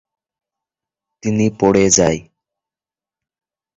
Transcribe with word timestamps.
তিনি 1.23 1.45
পড়ে 1.59 1.85
যাই। 1.89 2.17